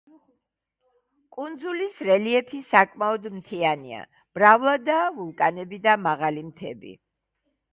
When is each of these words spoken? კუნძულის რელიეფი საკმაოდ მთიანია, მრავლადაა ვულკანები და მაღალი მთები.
კუნძულის 1.37 1.99
რელიეფი 2.07 2.61
საკმაოდ 2.69 3.27
მთიანია, 3.35 4.01
მრავლადაა 4.39 5.15
ვულკანები 5.21 5.81
და 5.85 5.95
მაღალი 6.07 6.47
მთები. 6.49 6.97